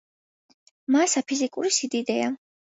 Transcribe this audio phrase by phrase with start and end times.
[0.95, 2.33] მასა ფიზიკური სიდიდეა.